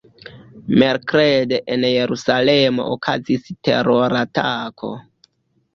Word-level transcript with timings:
Merkrede 0.83 1.59
en 1.75 1.85
Jerusalemo 1.89 2.87
okazis 2.97 3.49
teroratako. 3.69 4.95